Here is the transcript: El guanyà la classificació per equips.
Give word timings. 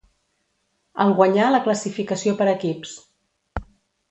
El 1.05 1.13
guanyà 1.19 1.49
la 1.51 1.59
classificació 1.67 2.35
per 2.41 2.49
equips. 2.55 2.97